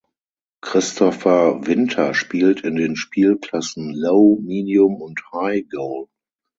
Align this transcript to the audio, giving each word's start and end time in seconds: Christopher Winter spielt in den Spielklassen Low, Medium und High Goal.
Christopher 0.61 1.67
Winter 1.67 2.15
spielt 2.15 2.61
in 2.61 2.73
den 2.75 2.95
Spielklassen 2.95 3.93
Low, 3.93 4.39
Medium 4.41 4.99
und 4.99 5.21
High 5.31 5.69
Goal. 5.69 6.07